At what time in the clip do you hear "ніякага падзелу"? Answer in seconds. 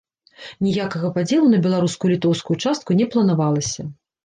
0.67-1.51